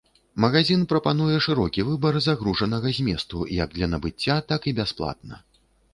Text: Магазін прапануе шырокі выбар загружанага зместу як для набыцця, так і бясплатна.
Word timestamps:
Магазін 0.43 0.85
прапануе 0.93 1.35
шырокі 1.47 1.85
выбар 1.89 2.17
загружанага 2.27 2.95
зместу 3.01 3.45
як 3.63 3.69
для 3.77 3.87
набыцця, 3.93 4.39
так 4.53 4.61
і 4.73 4.75
бясплатна. 4.81 5.35